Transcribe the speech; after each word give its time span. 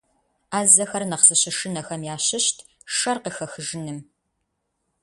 Ӏэзэхэр 0.49 1.03
нэхъ 1.09 1.23
зыщышынэхэм 1.27 2.01
ящыщт 2.15 2.57
шэр 2.95 3.17
къыхэхыжыным. 3.23 3.99